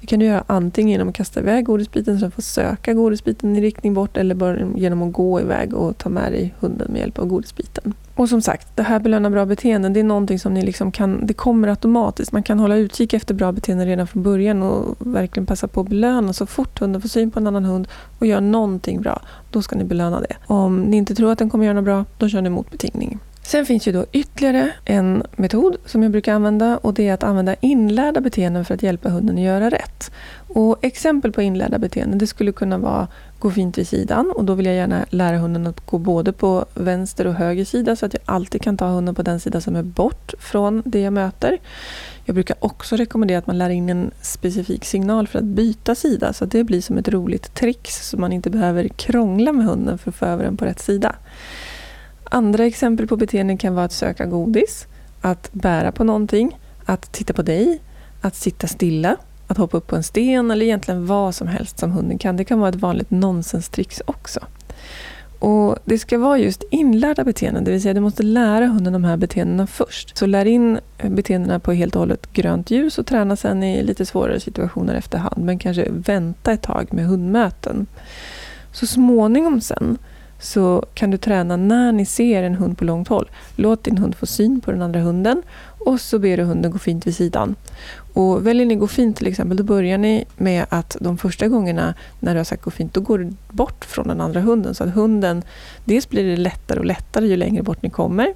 [0.00, 3.56] Det kan du göra antingen genom att kasta iväg godisbiten så den får söka godisbiten
[3.56, 7.00] i riktning bort eller bara genom att gå iväg och ta med dig hunden med
[7.00, 7.94] hjälp av godisbiten.
[8.14, 11.26] Och som sagt, det här belöna bra beteenden, det är någonting som ni liksom kan,
[11.26, 12.32] det kommer automatiskt.
[12.32, 15.88] Man kan hålla utkik efter bra beteenden redan från början och verkligen passa på att
[15.88, 19.22] belöna så fort hunden får syn på en annan hund och gör någonting bra.
[19.50, 20.36] Då ska ni belöna det.
[20.46, 23.18] Om ni inte tror att den kommer göra något bra, då kör ni motbetingning.
[23.50, 27.22] Sen finns ju då ytterligare en metod som jag brukar använda och det är att
[27.22, 30.10] använda inlärda beteenden för att hjälpa hunden att göra rätt.
[30.48, 33.08] Och exempel på inlärda beteenden det skulle kunna vara
[33.38, 36.64] gå fint vid sidan och då vill jag gärna lära hunden att gå både på
[36.74, 39.76] vänster och höger sida så att jag alltid kan ta hunden på den sida som
[39.76, 41.58] är bort från det jag möter.
[42.24, 46.32] Jag brukar också rekommendera att man lär in en specifik signal för att byta sida
[46.32, 49.98] så att det blir som ett roligt trix så man inte behöver krångla med hunden
[49.98, 51.14] för att få över den på rätt sida.
[52.32, 54.86] Andra exempel på beteenden kan vara att söka godis,
[55.20, 57.80] att bära på någonting, att titta på dig,
[58.20, 59.16] att sitta stilla,
[59.46, 62.36] att hoppa upp på en sten eller egentligen vad som helst som hunden kan.
[62.36, 64.40] Det kan vara ett vanligt nonsenstrix också.
[65.38, 69.04] Och Det ska vara just inlärda beteenden, det vill säga du måste lära hunden de
[69.04, 70.18] här beteendena först.
[70.18, 74.06] Så lär in beteendena på helt och hållet grönt ljus och träna sen i lite
[74.06, 75.44] svårare situationer efterhand.
[75.44, 77.86] Men kanske vänta ett tag med hundmöten.
[78.72, 79.98] Så småningom sen
[80.40, 83.30] så kan du träna när ni ser en hund på långt håll.
[83.56, 85.42] Låt din hund få syn på den andra hunden
[85.78, 87.54] och så ber du hunden gå fint vid sidan.
[88.14, 91.94] Och väljer ni gå fint till exempel, då börjar ni med att de första gångerna
[92.20, 94.74] när du har sagt gå fint, då går du bort från den andra hunden.
[94.74, 95.42] Så att hunden,
[95.84, 98.34] dels blir det lättare och lättare ju längre bort ni kommer.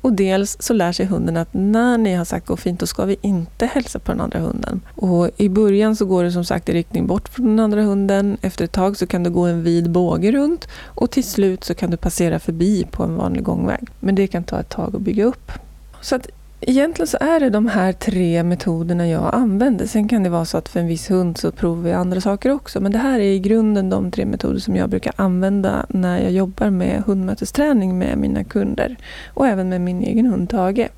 [0.00, 3.04] Och dels så lär sig hunden att när ni har sagt gå fint, då ska
[3.04, 4.80] vi inte hälsa på den andra hunden.
[4.94, 8.36] Och I början så går det som sagt i riktning bort från den andra hunden.
[8.42, 11.74] Efter ett tag så kan du gå en vid båge runt och till slut så
[11.74, 13.88] kan du passera förbi på en vanlig gångväg.
[14.00, 15.52] Men det kan ta ett tag att bygga upp.
[16.00, 16.28] Så att
[16.60, 19.86] Egentligen så är det de här tre metoderna jag använder.
[19.86, 22.50] Sen kan det vara så att för en viss hund så provar vi andra saker
[22.50, 22.80] också.
[22.80, 26.32] Men det här är i grunden de tre metoder som jag brukar använda när jag
[26.32, 28.96] jobbar med hundmötesträning med mina kunder.
[29.34, 30.88] Och även med min egen hund Tage.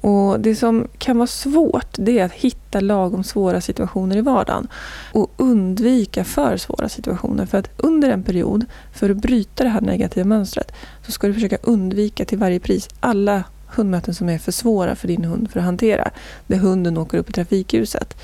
[0.00, 4.68] Och det som kan vara svårt det är att hitta lagom svåra situationer i vardagen.
[5.12, 7.46] Och undvika för svåra situationer.
[7.46, 10.72] För att under en period, för att bryta det här negativa mönstret,
[11.06, 15.08] så ska du försöka undvika till varje pris alla hundmöten som är för svåra för
[15.08, 16.10] din hund för att hantera.
[16.46, 18.16] Där hunden åker upp i trafikljuset.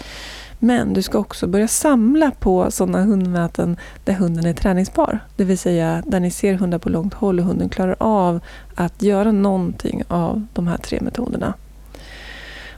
[0.58, 5.18] Men du ska också börja samla på sådana hundmöten där hunden är träningsbar.
[5.36, 8.40] Det vill säga där ni ser hundar på långt håll och hunden klarar av
[8.74, 11.54] att göra någonting av de här tre metoderna.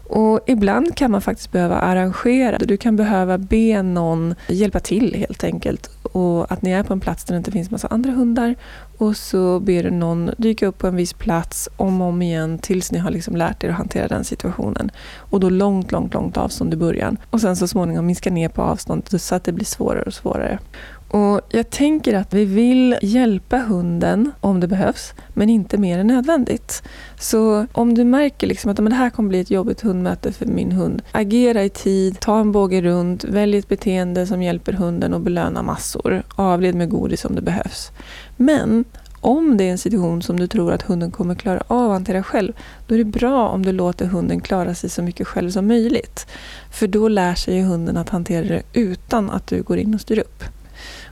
[0.09, 2.59] Och ibland kan man faktiskt behöva arrangera.
[2.59, 5.91] Du kan behöva be någon hjälpa till helt enkelt.
[6.15, 8.55] Och att ni är på en plats där det inte finns massa andra hundar.
[8.99, 12.59] Och så ber du någon dyka upp på en viss plats om och om igen
[12.59, 14.91] tills ni har liksom lärt er att hantera den situationen.
[15.17, 17.17] Och då långt, långt, långt avstånd i början.
[17.31, 20.59] Och sen så småningom minska ner på avståndet så att det blir svårare och svårare.
[21.09, 26.07] Och Jag tänker att vi vill hjälpa hunden om det behövs, men inte mer än
[26.07, 26.83] nödvändigt.
[27.21, 30.47] Så om du märker liksom att men det här kommer bli ett jobbigt hundmöte för
[30.47, 35.15] min hund, agera i tid, ta en båge runt, välj ett beteende som hjälper hunden
[35.15, 36.23] och belöna massor.
[36.35, 37.91] Avled med godis om det behövs.
[38.37, 38.85] Men
[39.21, 42.23] om det är en situation som du tror att hunden kommer klara av att hantera
[42.23, 42.53] själv,
[42.87, 46.27] då är det bra om du låter hunden klara sig så mycket själv som möjligt.
[46.71, 50.19] För då lär sig hunden att hantera det utan att du går in och styr
[50.19, 50.45] upp.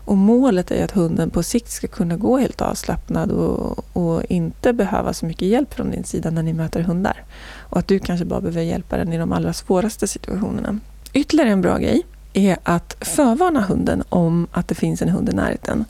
[0.04, 4.72] Och målet är att hunden på sikt ska kunna gå helt avslappnad och, och, inte
[4.72, 7.24] behöva så mycket hjälp från din sida när ni möter hundar.
[7.58, 10.78] Och att du kanske bara behöver hjälpa den i de allra svåraste situationerna.
[11.12, 15.32] Ytterligare en bra grej är att förvarna hunden om att det finns en hund i
[15.32, 15.84] närheten.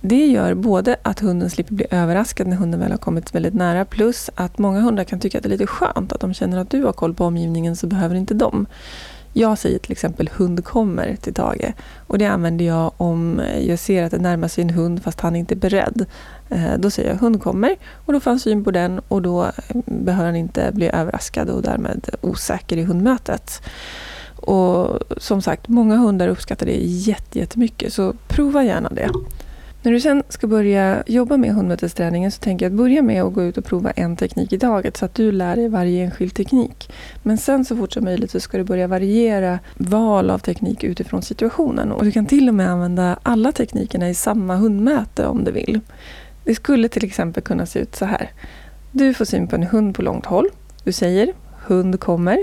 [0.00, 3.84] Det gör både att hunden slipper bli överraskad när hunden väl har kommit väldigt nära
[3.84, 6.70] plus att många hundar kan tycka att det är lite skönt att de känner att
[6.70, 8.66] du har koll på omgivningen så behöver inte de.
[9.38, 11.72] Jag säger till exempel hund kommer till Tage
[12.06, 15.36] och det använder jag om jag ser att det närmar sig en hund fast han
[15.36, 16.06] inte är beredd.
[16.48, 19.42] Eh, då säger jag hund kommer och då får han syn på den och då
[19.42, 23.62] mm, behöver han inte bli överraskad och därmed osäker i hundmötet.
[24.36, 26.78] Och som sagt, många hundar uppskattar det
[27.32, 29.10] jättemycket så prova gärna det.
[29.86, 33.32] När du sen ska börja jobba med hundmötesträningen så tänker jag att börja med att
[33.32, 36.34] gå ut och prova en teknik i taget så att du lär dig varje enskild
[36.34, 36.92] teknik.
[37.22, 41.22] Men sen så fort som möjligt så ska du börja variera val av teknik utifrån
[41.22, 41.92] situationen.
[41.92, 45.80] Och du kan till och med använda alla teknikerna i samma hundmöte om du vill.
[46.44, 48.30] Det skulle till exempel kunna se ut så här.
[48.92, 50.48] Du får syn på en hund på långt håll.
[50.84, 51.32] Du säger
[51.66, 52.38] hund kommer,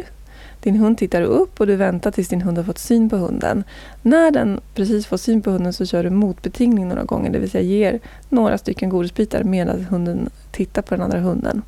[0.64, 3.64] din hund tittar upp och du väntar tills din hund har fått syn på hunden.
[4.02, 7.52] När den precis får syn på hunden så kör du motbetingning några gånger, det vill
[7.52, 8.00] säga ger
[8.30, 11.62] några stycken godisbitar medan hunden tittar på den andra hunden.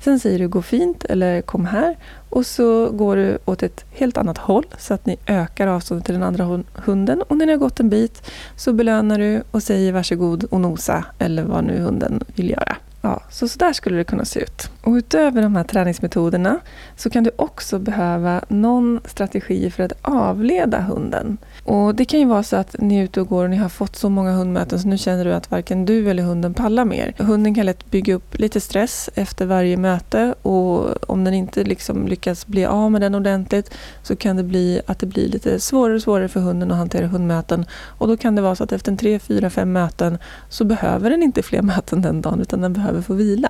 [0.00, 1.96] Sen säger du gå fint eller kom här
[2.30, 6.14] och så går du åt ett helt annat håll så att ni ökar avståndet till
[6.14, 7.22] den andra hunden.
[7.22, 11.04] Och när ni har gått en bit så belönar du och säger varsågod och nosa
[11.18, 12.76] eller vad nu hunden vill göra.
[13.00, 14.70] Ja, så, så där skulle det kunna se ut.
[14.82, 16.60] Och utöver de här träningsmetoderna
[16.96, 21.38] så kan du också behöva någon strategi för att avleda hunden.
[21.64, 23.68] Och Det kan ju vara så att ni är ute och går och ni har
[23.68, 27.14] fått så många hundmöten så nu känner du att varken du eller hunden pallar mer.
[27.18, 32.08] Hunden kan lätt bygga upp lite stress efter varje möte och om den inte liksom
[32.08, 35.94] lyckas bli av med den ordentligt så kan det bli att det blir lite svårare
[35.94, 37.66] och svårare för hunden att hantera hundmöten.
[37.98, 41.10] Och då kan det vara så att efter en tre, fyra, fem möten så behöver
[41.10, 43.48] den inte fler möten den dagen utan den behöver behöver få vila.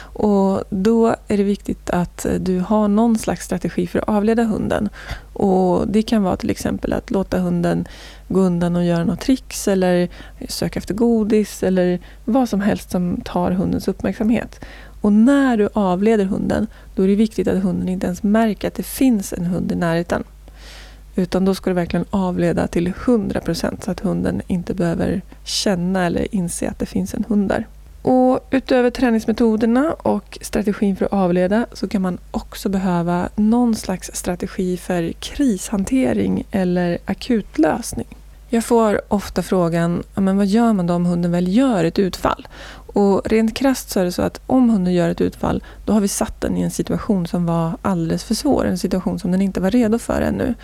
[0.00, 4.44] Och då är det viktigt att eh, du har någon slags strategi för att avleda
[4.44, 4.88] hunden.
[5.32, 7.88] Och Det kan vara till exempel att låta hunden
[8.28, 12.90] gå undan och göra något tricks eller eh, söka efter godis eller vad som helst
[12.90, 14.60] som tar hundens uppmärksamhet.
[15.00, 18.74] Och när du avleder hunden, då är det viktigt att hunden inte ens märker att
[18.74, 20.24] det finns en hund i närheten.
[21.18, 26.34] Utan då ska du verkligen avleda till 100% så att hunden inte behöver känna eller
[26.34, 27.66] inse att det finns en hund där.
[28.10, 34.10] Och utöver träningsmetoderna och strategin för att avleda så kan man också behöva någon slags
[34.14, 38.06] strategi för krishantering eller akutlösning.
[38.48, 42.48] Jag får ofta frågan, men vad gör man då om hunden väl gör ett utfall?
[42.92, 46.00] Och rent krasst så är det så att om hunden gör ett utfall, då har
[46.00, 48.64] vi satt den i en situation som var alldeles för svår.
[48.64, 50.54] En situation som den inte var redo för ännu.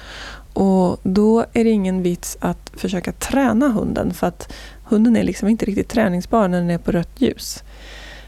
[0.55, 4.53] Och då är det ingen vits att försöka träna hunden, för att
[4.85, 7.63] hunden är liksom inte riktigt träningsbar när den är på rött ljus.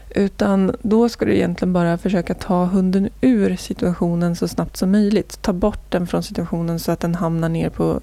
[0.09, 5.41] Utan då ska du egentligen bara försöka ta hunden ur situationen så snabbt som möjligt.
[5.41, 8.01] Ta bort den från situationen så att den hamnar ner på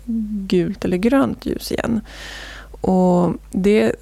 [0.49, 2.01] gult eller grönt ljus igen.
[2.87, 3.93] Och Det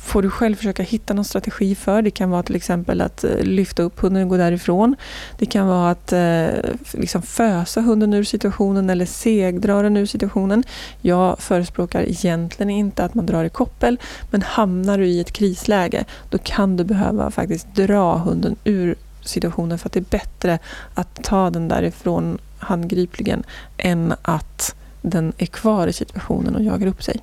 [0.00, 2.02] får du själv försöka hitta någon strategi för.
[2.02, 4.96] Det kan vara till exempel att eh, lyfta upp hunden och gå därifrån.
[5.38, 6.46] Det kan vara att eh,
[6.92, 10.64] liksom fösa hunden ur situationen eller segdra den ur situationen.
[11.00, 16.04] Jag förespråkar egentligen inte att man drar i koppel, men hamnar du i ett krisläge,
[16.30, 20.58] då kan du behöva faktiskt dra hunden ur situationen för att det är bättre
[20.94, 23.44] att ta den därifrån handgripligen
[23.76, 27.20] än att den är kvar i situationen och jagar upp sig.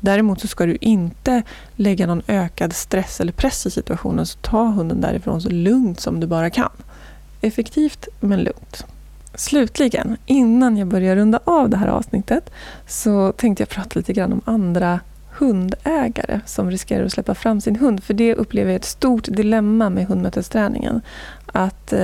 [0.00, 1.42] Däremot så ska du inte
[1.76, 6.20] lägga någon ökad stress eller press i situationen, så ta hunden därifrån så lugnt som
[6.20, 6.70] du bara kan.
[7.40, 8.86] Effektivt, men lugnt.
[9.34, 12.50] Slutligen, innan jag börjar runda av det här avsnittet,
[12.86, 15.00] så tänkte jag prata lite grann om andra
[15.38, 18.04] hundägare som riskerar att släppa fram sin hund.
[18.04, 21.00] För det upplever jag ett stort dilemma med hundmötesträningen.
[21.46, 21.98] Att eh,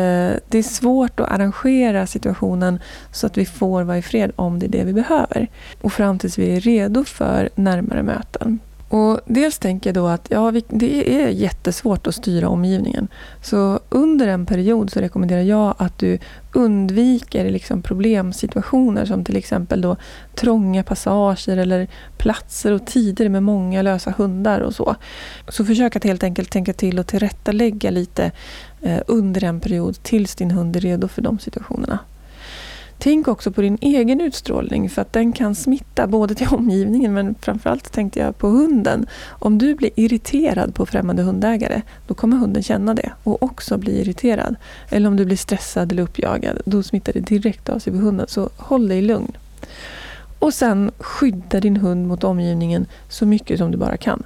[0.49, 2.79] det är svårt att arrangera situationen
[3.13, 5.49] så att vi får vara i fred om det är det vi behöver.
[5.81, 8.59] Och fram tills vi är redo för närmare möten.
[8.93, 13.09] Och dels tänker jag då att ja, det är jättesvårt att styra omgivningen.
[13.43, 16.19] Så under en period så rekommenderar jag att du
[16.53, 19.97] undviker liksom problemsituationer som till exempel då
[20.35, 24.97] trånga passager eller platser och tider med många lösa hundar och så.
[25.49, 28.31] Så försök att helt enkelt tänka till och tillrättalägga lite
[28.83, 31.99] eh, under en period tills din hund är redo för de situationerna.
[33.05, 37.35] Tänk också på din egen utstrålning för att den kan smitta både till omgivningen men
[37.41, 39.07] framförallt tänkte jag på hunden.
[39.29, 44.01] Om du blir irriterad på främmande hundägare då kommer hunden känna det och också bli
[44.01, 44.57] irriterad.
[44.91, 48.27] Eller om du blir stressad eller uppjagad då smittar det direkt av sig på hunden.
[48.29, 49.33] Så håll dig lugn.
[50.39, 54.23] Och sen skydda din hund mot omgivningen så mycket som du bara kan.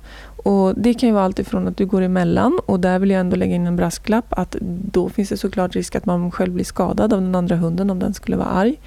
[0.47, 3.21] Och Det kan ju vara allt ifrån att du går emellan och där vill jag
[3.21, 6.65] ändå lägga in en brasklapp att då finns det såklart risk att man själv blir
[6.65, 8.81] skadad av den andra hunden om den skulle vara arg.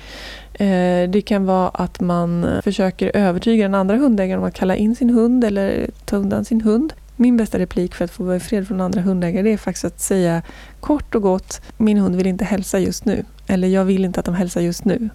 [0.54, 4.96] Eh, det kan vara att man försöker övertyga den andra hundägaren om att kalla in
[4.96, 6.94] sin hund eller ta undan sin hund.
[7.16, 9.86] Min bästa replik för att få vara i fred från andra hundägare det är faktiskt
[9.86, 10.42] att säga
[10.80, 13.26] kort och gott min hund vill inte hälsa just nu.
[13.48, 15.10] Eller jag vill inte att de hälsar just nu.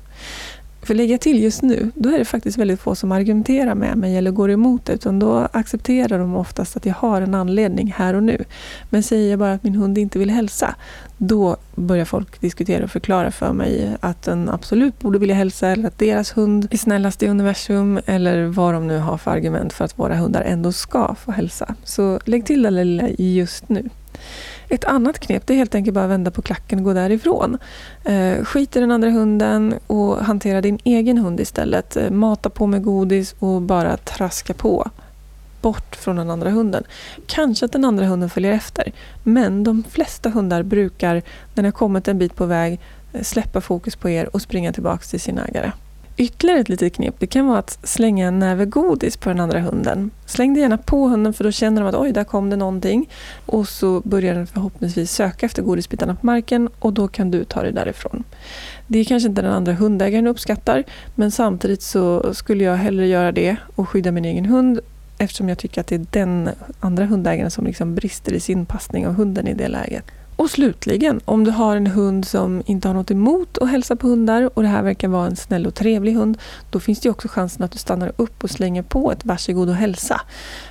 [0.85, 4.17] För lägga till just nu, då är det faktiskt väldigt få som argumenterar med mig
[4.17, 4.93] eller går emot det.
[4.93, 8.45] Utan då accepterar de oftast att jag har en anledning här och nu.
[8.91, 10.75] Men säger jag bara att min hund inte vill hälsa,
[11.19, 15.89] då börjar folk diskutera och förklara för mig att den absolut borde vilja hälsa eller
[15.89, 19.85] att deras hund är snällast i universum eller vad de nu har för argument för
[19.85, 21.75] att våra hundar ändå ska få hälsa.
[21.85, 23.89] Så lägg till det lilla just nu.
[24.75, 27.59] Ett annat knep är helt enkelt bara att vända på klacken och gå därifrån.
[28.05, 31.97] Eh, skit i den andra hunden och hantera din egen hund istället.
[31.97, 34.91] Eh, mata på med godis och bara traska på.
[35.61, 36.85] Bort från den andra hunden.
[37.27, 38.93] Kanske att den andra hunden följer efter.
[39.23, 41.15] Men de flesta hundar brukar,
[41.55, 42.81] när de har kommit en bit på väg,
[43.13, 45.73] eh, släppa fokus på er och springa tillbaka till sin ägare.
[46.17, 49.61] Ytterligare ett litet knep det kan vara att slänga en näve godis på den andra
[49.61, 50.11] hunden.
[50.27, 53.09] Släng det gärna på hunden för då känner de att oj, där kom det någonting.
[53.47, 57.63] Och så börjar den förhoppningsvis söka efter godisbitarna på marken och då kan du ta
[57.63, 58.25] det därifrån.
[58.87, 63.33] Det är kanske inte den andra hundägaren uppskattar men samtidigt så skulle jag hellre göra
[63.33, 64.81] det och skydda min egen hund
[65.19, 66.51] eftersom jag tycker att det är den
[66.81, 70.05] andra hundägaren som liksom brister i sin passning av hunden i det läget.
[70.37, 74.07] Och slutligen, om du har en hund som inte har något emot att hälsa på
[74.07, 76.39] hundar och det här verkar vara en snäll och trevlig hund,
[76.71, 79.75] då finns det också chansen att du stannar upp och slänger på ett varsågod och
[79.75, 80.21] hälsa.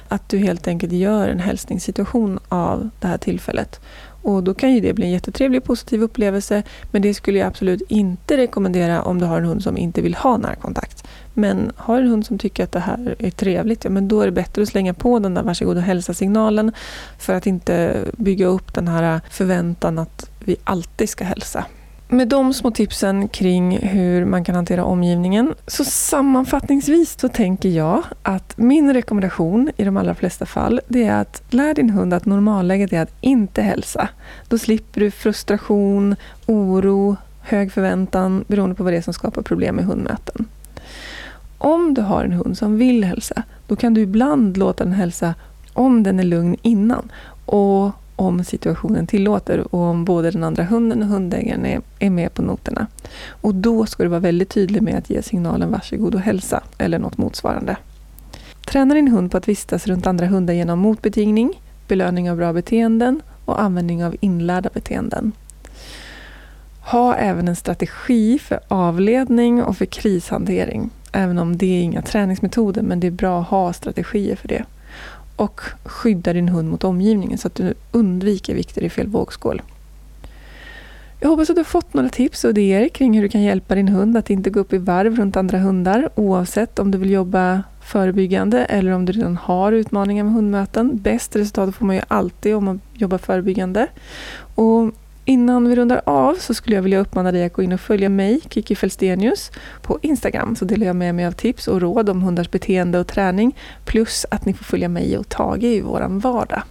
[0.08, 3.80] Att du helt enkelt gör en hälsningssituation av det här tillfället.
[4.23, 7.47] Och då kan ju det bli en jättetrevlig och positiv upplevelse, men det skulle jag
[7.47, 11.03] absolut inte rekommendera om du har en hund som inte vill ha närkontakt.
[11.34, 14.26] Men har en hund som tycker att det här är trevligt, ja, men då är
[14.26, 16.71] det bättre att slänga på den där varsågod och hälsa-signalen
[17.19, 21.65] för att inte bygga upp den här förväntan att vi alltid ska hälsa.
[22.08, 28.04] Med de små tipsen kring hur man kan hantera omgivningen så sammanfattningsvis så tänker jag
[28.21, 32.25] att min rekommendation i de allra flesta fall det är att lär din hund att
[32.25, 34.10] normalläget är att inte hälsa.
[34.48, 36.15] Då slipper du frustration,
[36.46, 40.48] oro, hög förväntan beroende på vad det är som skapar problem i hundmöten.
[41.64, 45.36] Om du har en hund som vill hälsa, då kan du ibland låta den hälsa
[45.74, 47.12] om den är lugn innan.
[47.46, 52.34] Och om situationen tillåter och om både den andra hunden och hundägaren är, är med
[52.34, 52.88] på noterna.
[53.30, 57.00] Och då ska du vara väldigt tydlig med att ge signalen varsågod och hälsa eller
[57.00, 57.78] något motsvarande.
[58.66, 63.22] Träna din hund på att vistas runt andra hundar genom motbetingning, belöning av bra beteenden
[63.46, 65.32] och användning av inlärda beteenden.
[66.82, 70.90] Ha även en strategi för avledning och för krishantering.
[71.14, 74.64] Även om det är inga träningsmetoder, men det är bra att ha strategier för det.
[75.36, 79.62] Och skydda din hund mot omgivningen så att du undviker vikter i fel vågskål.
[81.20, 83.76] Jag hoppas att du har fått några tips och idéer kring hur du kan hjälpa
[83.76, 87.12] din hund att inte gå upp i varv runt andra hundar oavsett om du vill
[87.12, 90.98] jobba förebyggande eller om du redan har utmaningar med hundmöten.
[90.98, 93.88] Bäst resultat får man ju alltid om man jobbar förebyggande.
[94.56, 94.92] Och
[95.26, 98.10] Innan vi rundar av så skulle jag vilja uppmana dig att gå in och följa
[98.10, 99.52] mig, Kiki Felstenius,
[99.82, 100.56] på Instagram.
[100.56, 103.56] Så delar jag med mig av tips och råd om hundars beteende och träning.
[103.86, 106.62] Plus att ni får följa mig och Tage i vår vardag.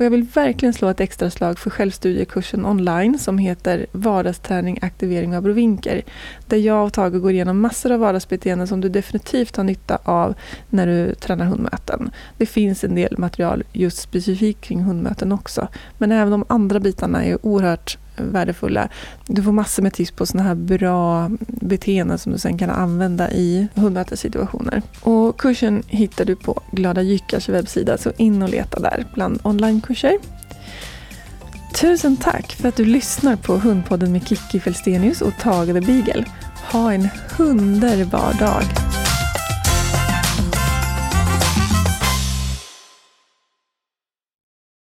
[0.00, 5.30] Och jag vill verkligen slå ett extra slag för självstudiekursen online som heter Vardagsträning, aktivering
[5.30, 6.02] och abrovinker.
[6.46, 10.34] Där jag och Tage går igenom massor av vardagsbeteenden som du definitivt har nytta av
[10.68, 12.10] när du tränar hundmöten.
[12.36, 15.68] Det finns en del material just specifikt kring hundmöten också.
[15.98, 18.88] Men även de andra bitarna är oerhört värdefulla.
[19.26, 23.30] Du får massor med tips på sådana här bra beteenden som du sen kan använda
[23.30, 24.82] i hundmötessituationer.
[25.00, 30.18] Och kursen hittar du på Glada Jyckars webbsida, så in och leta där bland onlinekurser.
[31.74, 36.24] Tusen tack för att du lyssnar på Hundpodden med Kikki Felstenius och Tage the Beagle.
[36.72, 37.08] Ha en
[37.38, 38.62] underbar dag!